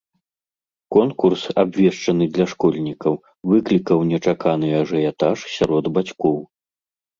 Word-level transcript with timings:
Конкурс, 0.95 1.41
абвешчаны 1.63 2.23
для 2.37 2.47
школьнікаў, 2.55 3.13
выклікаў 3.53 3.97
нечаканы 4.15 4.67
ажыятаж 4.81 5.47
сярод 5.57 5.93
бацькоў. 6.01 6.43